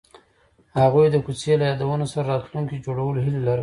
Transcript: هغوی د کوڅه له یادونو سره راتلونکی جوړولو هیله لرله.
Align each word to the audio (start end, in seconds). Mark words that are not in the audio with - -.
هغوی 0.79 1.05
د 1.11 1.15
کوڅه 1.25 1.53
له 1.59 1.65
یادونو 1.71 2.05
سره 2.13 2.27
راتلونکی 2.33 2.83
جوړولو 2.85 3.19
هیله 3.25 3.41
لرله. 3.47 3.59